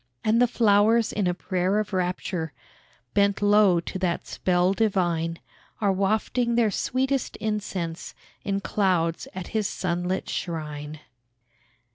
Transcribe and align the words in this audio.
And 0.23 0.41
the 0.41 0.47
flowers 0.47 1.13
in 1.13 1.27
a 1.27 1.35
prayer 1.35 1.77
of 1.77 1.93
rapture, 1.93 2.53
Bent 3.13 3.39
low 3.39 3.79
to 3.81 3.99
that 3.99 4.25
spell 4.25 4.73
divine, 4.73 5.37
Are 5.79 5.91
wafting 5.93 6.55
their 6.55 6.71
sweetest 6.71 7.35
incense 7.35 8.15
In 8.43 8.61
clouds, 8.61 9.27
at 9.35 9.49
his 9.49 9.67
sunlit 9.67 10.27
shrine. 10.27 11.01